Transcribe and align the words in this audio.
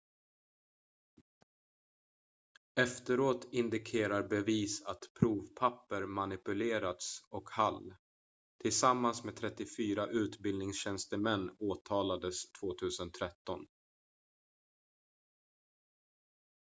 efteråt 2.79 3.47
indikerade 3.51 4.27
bevis 4.27 4.83
att 4.85 4.99
provpapper 5.19 6.05
manipulerats 6.05 7.21
och 7.29 7.49
hall 7.49 7.95
tillsammans 8.63 9.23
med 9.23 9.35
34 9.35 10.07
utbildningstjänstemän 10.07 11.55
åtalades 11.59 12.51
2013 12.51 13.67